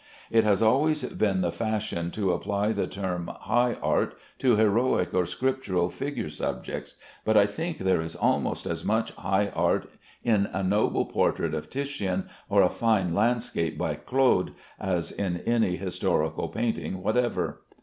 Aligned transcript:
It 0.31 0.43
has 0.43 0.63
always 0.63 1.03
been 1.03 1.41
the 1.41 1.51
fashion 1.51 2.09
to 2.09 2.31
apply 2.31 2.71
the 2.71 2.87
term 2.87 3.27
"high 3.41 3.75
art" 3.83 4.17
to 4.39 4.55
heroic 4.55 5.13
or 5.13 5.27
Scriptural 5.27 5.89
figure 5.91 6.31
subjects, 6.31 6.95
but 7.23 7.37
I 7.37 7.45
think 7.45 7.77
there 7.77 8.01
is 8.01 8.15
almost 8.15 8.65
as 8.65 8.83
much 8.83 9.11
high 9.11 9.49
art 9.49 9.87
in 10.23 10.47
a 10.53 10.63
noble 10.63 11.05
portrait 11.05 11.53
of 11.53 11.69
Titian 11.69 12.27
or 12.49 12.63
a 12.63 12.69
fine 12.71 13.13
landscape 13.13 13.77
by 13.77 13.93
Claude 13.93 14.53
as 14.79 15.11
in 15.11 15.37
any 15.41 15.75
historical 15.75 16.47
painting 16.47 17.03
whatever. 17.03 17.61